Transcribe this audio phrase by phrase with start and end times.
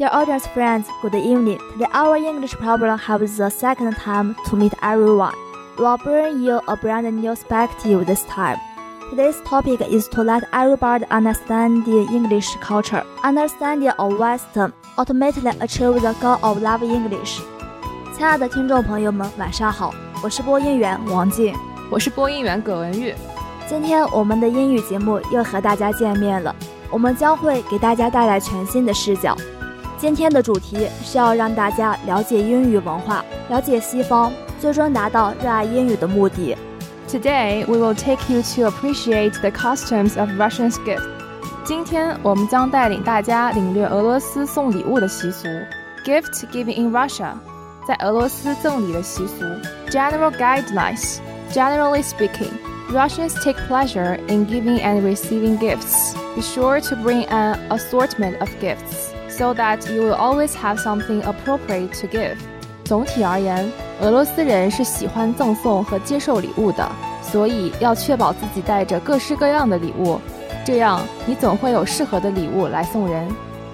[0.00, 1.58] Dear audience friends, good evening.
[1.72, 5.34] Today our English problem has the second time to meet everyone.
[5.76, 8.56] We will bring you a brand new perspective this time.
[9.10, 13.04] Today's topic is to let everybody understand the English culture.
[13.22, 17.42] Understanding of Western ultimately achieve the goal of love English.
[18.16, 21.54] 亲爱的听众朋友们，晚上好，我是播音员王静，
[21.90, 23.14] 我是播音员葛文玉。
[23.68, 26.56] 今天我们的英语节目又和大家见面了，
[26.90, 29.36] 我们将会给大家带来全新的视角。
[29.98, 36.56] 今天的主题是要让大家了解英语文化，了解西方，最终达到热爱英语的目的。
[37.08, 41.02] Today we will take you to appreciate the customs of Russian's gift。
[41.64, 45.48] 今天我们将带领大家领略俄罗斯送礼物的习俗。
[46.04, 47.32] Gift giving in Russia，
[47.86, 49.44] 在俄罗斯赠礼的习俗。
[49.90, 56.14] General guidelines。Generally speaking。Russians take pleasure in giving and receiving gifts.
[56.34, 61.22] Be sure to bring an assortment of gifts so that you will always have something
[61.22, 62.36] appropriate to give.
[62.84, 66.90] 总体而言，俄罗斯人是喜欢赠送和接受礼物的，
[67.22, 70.20] 所以要确保自己带着各式各样的礼物，
[70.64, 73.28] 这样你总会有适合的礼物来送人。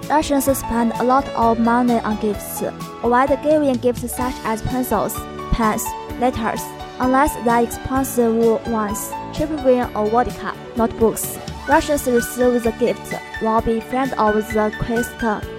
[0.09, 2.62] Russians spend a lot of money on gifts,
[3.03, 5.14] avoid giving gifts such as pencils,
[5.50, 5.83] pens,
[6.20, 6.61] letters,
[7.00, 8.33] unless they're expensive
[8.70, 11.39] ones, cheap wine or vodka, notebooks.
[11.70, 15.11] Russians receive the gift while be friend of the guest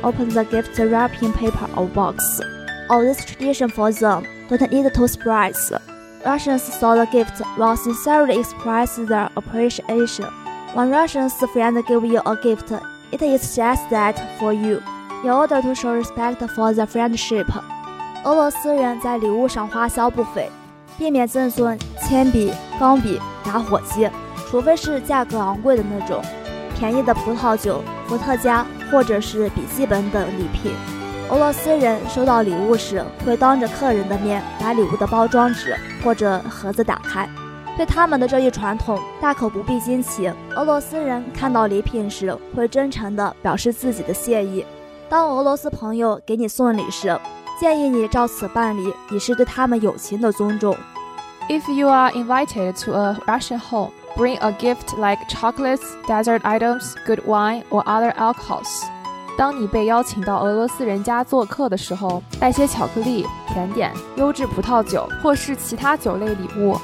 [0.03, 2.41] open the gift wrapping paper or box.
[2.89, 5.71] All this tradition for them don't need to surprise.
[6.25, 10.25] Russians saw the gift while sincerely express their appreciation.
[10.73, 12.71] When Russians friend give you a gift,
[13.11, 14.81] it is just that for you,
[15.23, 17.47] in order to show respect for the friendship.
[18.23, 20.49] 俄罗斯人在礼物上花销不菲，
[20.97, 24.09] 避免赠送铅笔、钢笔、打火机。
[24.52, 26.22] 除非是价格昂贵的那种，
[26.78, 30.70] 便宜的葡萄酒、伏特加或者是笔记本等礼品。
[31.30, 35.74] 俄罗斯人收到礼物时，会当着客人的面把礼物的包装纸
[36.04, 37.26] 或者盒子打开。
[37.78, 40.30] 对他们的这一传统，大可不必惊奇。
[40.54, 44.66] 俄罗斯人看到礼品时，会真诚地表示自己的谢意。
[45.08, 47.18] 当俄罗斯朋友给你送礼时，
[47.58, 50.76] 建议你照此办理，以示对他们友情的尊重。
[51.48, 53.92] If you are invited to a Russian home.
[54.15, 58.67] Bring a gift like chocolates, dessert items, good wine, or other alcohols.
[59.37, 66.75] 当你被邀请到俄罗斯人家做客的时候，带些巧克力、甜点、优质葡萄酒或是其他酒类礼物。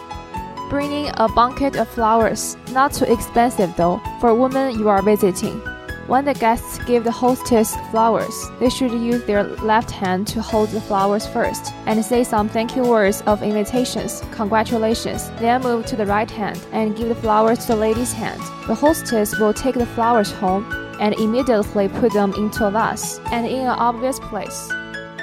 [0.72, 5.60] Bringing a bouquet of flowers, not too expensive though, for a woman you are visiting.
[6.09, 10.71] When the guests give the hostess flowers, they should use their left hand to hold
[10.71, 15.97] the flowers first and say some thank you words of invitations, congratulations, then move to
[15.97, 18.41] the right hand and give the flowers to the lady's hand.
[18.67, 20.65] The hostess will take the flowers home
[20.99, 24.71] and immediately put them into a vase and in an obvious place.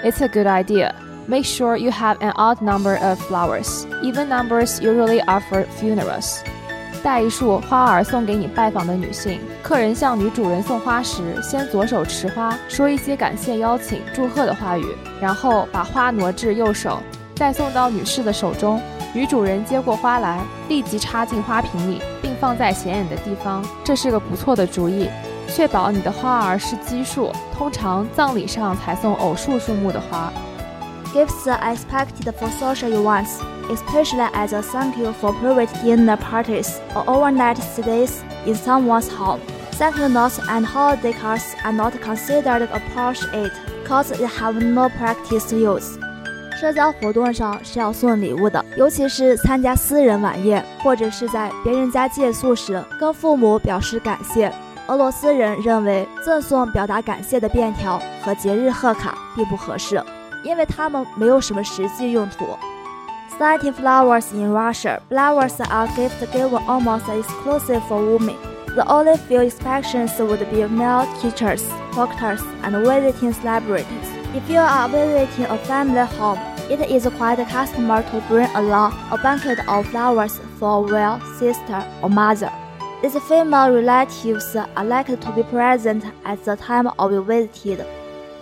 [0.03, 0.94] It's a good idea.
[1.28, 3.88] Make sure you have an odd number of flowers.
[4.03, 6.44] Even numbers usually are for funerals.
[7.06, 9.40] 带一束花儿送给你拜访的女性。
[9.62, 14.84] 客人向女主人送花时，先左手持花，说一些感谢、邀请、祝贺的话语，
[15.22, 16.98] 然后把花挪至右手，
[17.36, 18.82] 再送到女士的手中。
[19.14, 23.64] 女主人接过花来，立即插进花瓶里，并放在显眼的地方。
[23.84, 25.08] 这是个不错的主意。
[25.48, 30.34] 确保你的花儿是奇数，通常葬礼上才送偶数数目的花。
[31.16, 33.40] Gifts are expected for social events.
[33.70, 39.40] especially as a thank you for private dinner parties or overnight stays in someone's home.
[39.74, 43.52] Thank you notes and holiday cards are not considered appropriate
[43.84, 46.00] because they have no practice use.
[46.59, 54.52] 社交活动上是要送礼物的，尤其是参加私人晚宴或者是在别人家借宿时，跟父母表示感谢。
[54.88, 60.01] 俄罗斯人认为赠送表达感谢的便条和节日贺卡并不合适，
[60.44, 62.47] 因为它们没有什么实际用途。
[63.38, 68.37] Citing flowers in Russia, flowers are gifts given almost exclusive for women.
[68.76, 71.62] The only few exceptions would be male teachers,
[71.94, 74.08] doctors, and visiting celebrities.
[74.35, 76.38] If you are visiting a family home,
[76.70, 81.85] it is quite customary to bring along a bouquet of flowers for a well sister
[82.02, 82.52] or mother.
[83.02, 87.81] These female relatives are likely to be present at the time of your visit.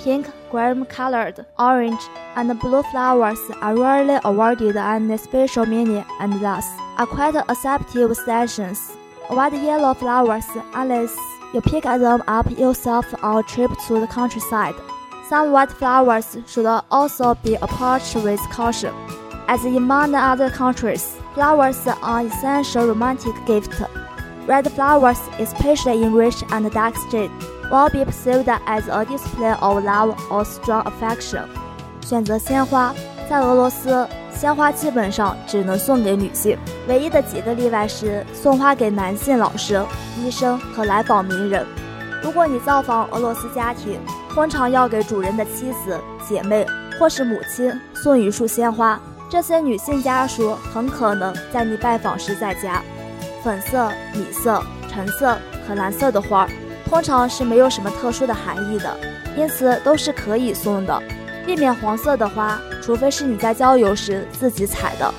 [0.04, 2.02] Pink, cream-colored, orange,
[2.36, 6.66] and blue flowers are rarely awarded any special meaning and thus
[6.98, 8.98] are quite acceptable sessions.
[9.30, 11.16] Avoid yellow flowers unless
[11.54, 14.76] you pick them up yourself on a trip to the countryside.
[15.30, 18.94] Some white flowers should also be approached with caution.
[19.48, 23.82] As in many other countries, flowers are an essential romantic gift.
[24.48, 27.32] Red flowers, especially in rich and dark shades,
[27.74, 31.44] will be perceived as a display of love or strong affection。
[32.02, 32.94] 选择鲜花，
[33.28, 36.56] 在俄罗斯，鲜花基本上只能送给女性，
[36.88, 39.84] 唯一的几个例外是送花给男性老师、
[40.20, 41.66] 医生和来访名人。
[42.22, 44.00] 如果你造访俄罗斯家庭，
[44.30, 46.66] 通常要给主人的妻子、姐妹
[47.00, 49.00] 或是母亲送一束鲜花。
[49.30, 52.84] 这些女性家属很可能在你拜访时在家。
[53.44, 55.36] 粉色、米色、橙色
[55.68, 56.50] 和蓝色的花儿，
[56.94, 58.96] 通常是没有什么特殊的含义的，
[59.36, 61.02] 因此都是可以送的。
[61.44, 65.12] 避免黄色的花，除非是你在郊游时自己采的。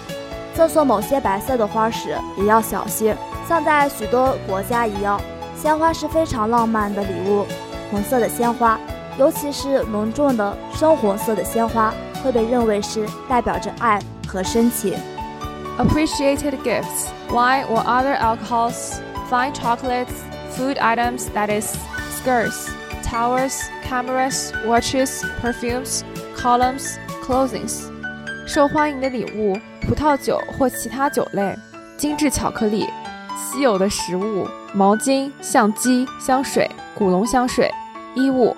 [0.54, 3.12] 赠送某些白色的花时也要小心，
[3.48, 5.20] 像在许多国家一样，
[5.60, 7.44] 鲜花是非常浪漫的礼物。
[7.90, 8.78] 红色的鲜花，
[9.18, 11.92] 尤其是浓重的深红色的鲜花，
[12.22, 14.94] 会被认为是代表着爱和深情。
[15.76, 20.22] Appreciated gifts, wine or other alcohols, fine chocolates,
[20.53, 21.77] food items that is,
[22.19, 22.69] skirts,
[23.03, 26.01] towels, cameras, watches, perfumes,
[26.35, 27.83] columns, clothings.
[28.47, 31.55] 受欢迎的礼物，葡萄酒或其他酒类，
[31.97, 32.87] 精致巧克力，
[33.37, 37.71] 稀有的食物，毛巾、相机、香水、古龙香水，
[38.15, 38.55] 衣物。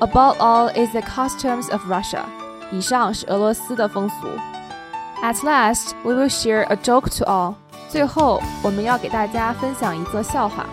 [0.00, 2.22] Above all is the customs of Russia.
[2.70, 4.28] 以上是俄罗斯的风俗。
[5.22, 7.54] At last, we will share a joke to all.
[7.88, 10.66] 最后，我们要给大家分享一则笑话。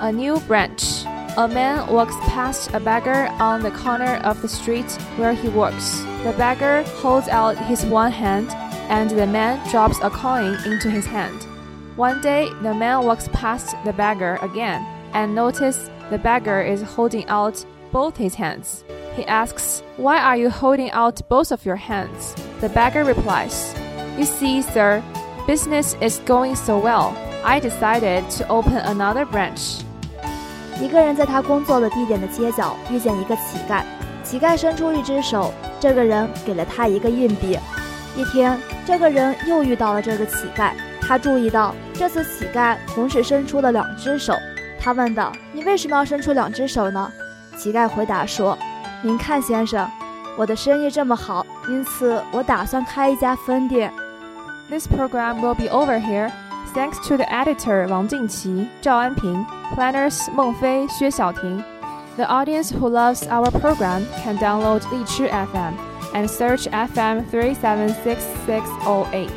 [0.00, 1.04] A new branch.
[1.36, 6.00] A man walks past a beggar on the corner of the street where he works.
[6.22, 8.50] The beggar holds out his one hand,
[8.90, 11.42] and the man drops a coin into his hand.
[11.96, 17.26] One day, the man walks past the beggar again and notices the beggar is holding
[17.28, 18.84] out both his hands.
[19.14, 22.34] He asks, Why are you holding out both of your hands?
[22.60, 23.74] The beggar replies,
[24.18, 25.02] You see, sir,
[25.46, 27.16] business is going so well.
[27.44, 29.82] I decided to open another branch.
[30.80, 33.82] 一个人在他工作的地点的街角遇见一个乞丐，
[34.24, 37.58] 乞丐伸出一只手，这个人给了他一个硬币。
[38.16, 40.70] 一天，这个人又遇到了这个乞丐，
[41.02, 44.34] 他注意到这次乞丐同时伸出了两只手。
[44.80, 47.12] 他问道：“你为什么要伸出两只手呢？”
[47.58, 48.56] 乞丐回答说
[49.02, 49.88] ：“您看，先生，
[50.36, 53.92] 我的生意这么好，因此我打算开一家分店。”
[54.70, 56.30] This program will be over here.
[56.74, 61.64] thanks to the editor Wang Jingqi, Zhao Anping, planners Meng Fei, Xue Xiaoting.
[62.16, 65.78] The audience who loves our program can download Lizhi FM
[66.14, 69.32] and search FM three seven six six zero eight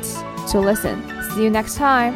[0.48, 1.02] to listen.
[1.30, 2.14] See you next time.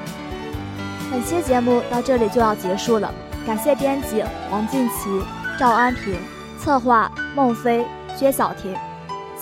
[1.11, 3.13] 本期节目到这里就要结束了，
[3.47, 5.23] 感谢编辑王静琪、
[5.59, 6.17] 赵安平，
[6.59, 7.85] 策划孟非、
[8.17, 8.75] 薛晓婷。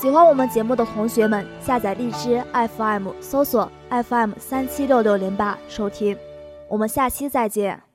[0.00, 6.16] 喜欢我们节目的同学们，下载荔枝 FM，搜索 FM 三七六六零八收听。
[6.68, 7.89] 我们下期再见。